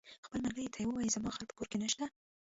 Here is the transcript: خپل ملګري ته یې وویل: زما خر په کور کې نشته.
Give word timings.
خپل 0.25 0.39
ملګري 0.45 0.71
ته 0.73 0.77
یې 0.81 0.87
وویل: 0.87 1.13
زما 1.15 1.29
خر 1.35 1.43
په 1.49 1.53
کور 1.57 1.67
کې 1.71 1.77
نشته. 1.83 2.05